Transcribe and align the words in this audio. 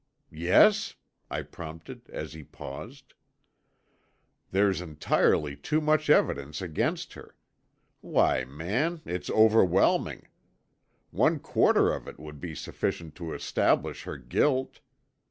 "Yes?" 0.33 0.95
I 1.29 1.43
prompted 1.43 2.09
as 2.09 2.33
he 2.33 2.41
paused. 2.43 3.13
"There's 4.49 4.81
entirely 4.81 5.55
too 5.55 5.79
much 5.79 6.09
evidence 6.09 6.59
against 6.59 7.13
her. 7.13 7.35
Why, 7.99 8.43
man, 8.45 9.01
it's 9.05 9.29
overwhelming! 9.29 10.27
One 11.11 11.37
quarter 11.37 11.93
of 11.93 12.07
it 12.07 12.17
would 12.19 12.39
be 12.41 12.55
sufficient 12.55 13.13
to 13.17 13.35
establish 13.35 14.05
her 14.05 14.17
guilt! 14.17 14.79